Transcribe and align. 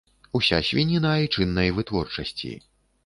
Уся 0.37 0.59
свініна 0.69 1.11
айчыннай 1.17 1.69
вытворчасці. 1.81 2.55